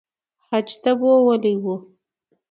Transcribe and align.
حج 0.47 0.69
ته 0.83 0.91
بوولي 0.99 1.53
وو 1.63 1.75